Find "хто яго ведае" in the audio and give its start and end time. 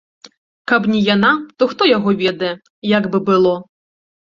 1.75-2.53